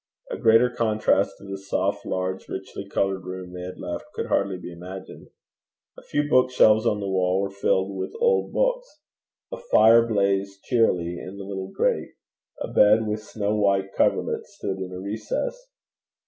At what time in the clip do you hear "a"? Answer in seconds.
0.31-0.37, 5.95-6.01, 9.51-9.57, 12.63-12.67, 14.91-14.99